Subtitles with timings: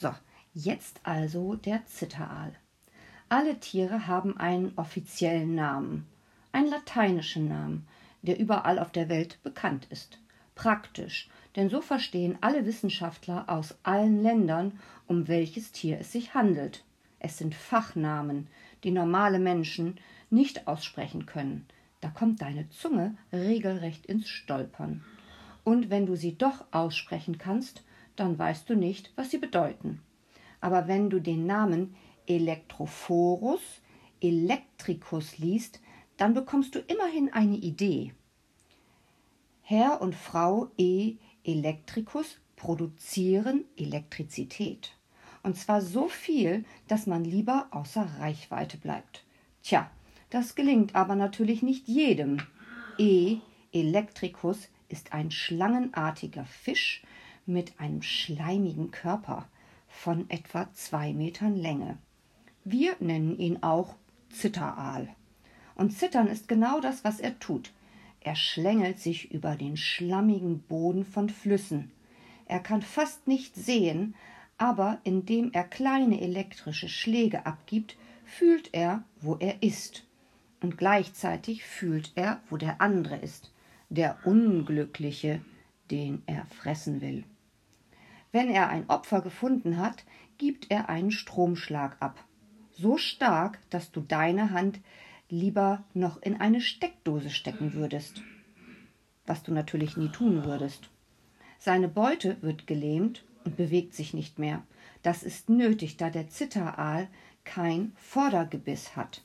[0.00, 0.14] So,
[0.54, 2.52] jetzt also der Zitteraal.
[3.28, 6.06] Alle Tiere haben einen offiziellen Namen,
[6.52, 7.84] einen lateinischen Namen,
[8.22, 10.20] der überall auf der Welt bekannt ist.
[10.54, 14.78] Praktisch, denn so verstehen alle Wissenschaftler aus allen Ländern,
[15.08, 16.84] um welches Tier es sich handelt.
[17.18, 18.46] Es sind Fachnamen,
[18.84, 19.98] die normale Menschen
[20.30, 21.66] nicht aussprechen können.
[22.00, 25.04] Da kommt deine Zunge regelrecht ins Stolpern.
[25.64, 27.82] Und wenn du sie doch aussprechen kannst,
[28.20, 30.00] dann weißt du nicht, was sie bedeuten.
[30.60, 31.94] Aber wenn du den Namen
[32.26, 33.60] Electrophorus
[34.20, 35.80] electricus liest,
[36.16, 38.12] dann bekommst du immerhin eine Idee.
[39.62, 41.16] Herr und Frau E.
[41.44, 44.92] electricus produzieren Elektrizität.
[45.42, 49.24] Und zwar so viel, dass man lieber außer Reichweite bleibt.
[49.62, 49.90] Tja,
[50.30, 52.38] das gelingt aber natürlich nicht jedem.
[52.98, 53.38] E.
[53.72, 57.02] electricus ist ein schlangenartiger Fisch
[57.48, 59.48] mit einem schleimigen Körper
[59.88, 61.98] von etwa zwei Metern Länge.
[62.64, 63.96] Wir nennen ihn auch
[64.30, 65.08] Zitteraal.
[65.74, 67.72] Und Zittern ist genau das, was er tut.
[68.20, 71.90] Er schlängelt sich über den schlammigen Boden von Flüssen.
[72.46, 74.14] Er kann fast nicht sehen,
[74.58, 80.04] aber indem er kleine elektrische Schläge abgibt, fühlt er, wo er ist.
[80.60, 83.52] Und gleichzeitig fühlt er, wo der andere ist,
[83.88, 85.40] der Unglückliche,
[85.90, 87.24] den er fressen will.
[88.32, 90.04] Wenn er ein Opfer gefunden hat,
[90.36, 92.22] gibt er einen Stromschlag ab.
[92.72, 94.80] So stark, dass du deine Hand
[95.28, 98.22] lieber noch in eine Steckdose stecken würdest.
[99.26, 100.88] Was du natürlich nie tun würdest.
[101.58, 104.62] Seine Beute wird gelähmt und bewegt sich nicht mehr.
[105.02, 107.08] Das ist nötig, da der Zitteraal
[107.44, 109.22] kein Vordergebiss hat.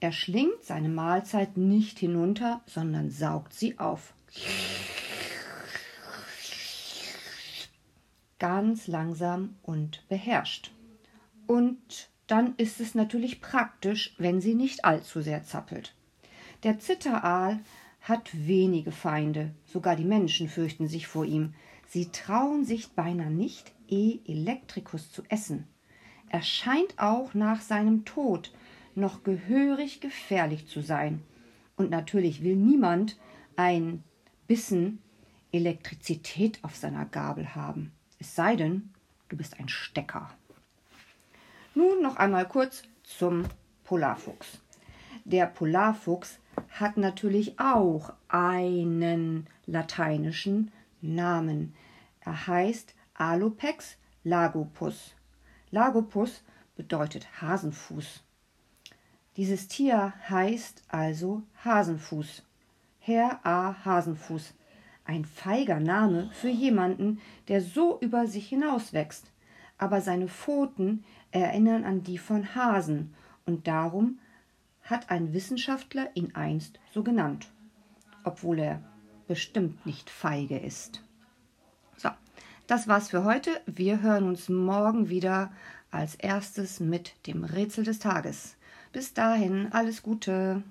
[0.00, 4.14] Er schlingt seine Mahlzeit nicht hinunter, sondern saugt sie auf.
[8.40, 10.72] Ganz langsam und beherrscht.
[11.46, 15.94] Und dann ist es natürlich praktisch, wenn sie nicht allzu sehr zappelt.
[16.64, 17.60] Der Zitteraal
[18.00, 21.54] hat wenige Feinde, sogar die Menschen fürchten sich vor ihm.
[21.86, 24.20] Sie trauen sich beinahe nicht, E.
[24.26, 25.66] electricus zu essen.
[26.28, 28.52] Er scheint auch nach seinem Tod
[28.94, 31.22] noch gehörig gefährlich zu sein.
[31.76, 33.18] Und natürlich will niemand
[33.56, 34.04] ein
[34.46, 35.00] Bissen
[35.52, 37.92] Elektrizität auf seiner Gabel haben.
[38.20, 38.90] Es sei denn,
[39.30, 40.30] du bist ein Stecker.
[41.74, 43.46] Nun noch einmal kurz zum
[43.84, 44.60] Polarfuchs.
[45.24, 46.38] Der Polarfuchs
[46.68, 50.70] hat natürlich auch einen lateinischen
[51.00, 51.74] Namen.
[52.20, 55.14] Er heißt Alopex lagopus.
[55.70, 56.42] Lagopus
[56.76, 58.22] bedeutet Hasenfuß.
[59.36, 62.42] Dieses Tier heißt also Hasenfuß.
[62.98, 63.82] Herr A.
[63.82, 64.52] Hasenfuß
[65.10, 69.32] ein feiger Name für jemanden, der so über sich hinauswächst.
[69.76, 73.12] Aber seine Pfoten erinnern an die von Hasen
[73.44, 74.20] und darum
[74.84, 77.50] hat ein Wissenschaftler ihn einst so genannt,
[78.22, 78.84] obwohl er
[79.26, 81.02] bestimmt nicht feige ist.
[81.96, 82.10] So,
[82.68, 83.50] das war's für heute.
[83.66, 85.50] Wir hören uns morgen wieder
[85.90, 88.56] als erstes mit dem Rätsel des Tages.
[88.92, 90.62] Bis dahin, alles Gute.